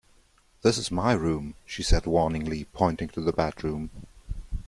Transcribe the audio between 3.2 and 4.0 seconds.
the bedroom.